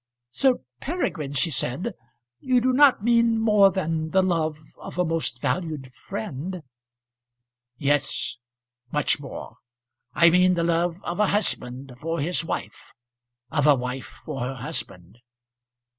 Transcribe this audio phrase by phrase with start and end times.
[0.31, 1.93] "Sir Peregrine," she said,
[2.39, 6.63] "you do not mean more than the love of a most valued friend?"
[7.77, 8.37] "Yes,
[8.91, 9.57] much more.
[10.15, 12.95] I mean the love of a husband for his wife;
[13.51, 15.19] of a wife for her husband."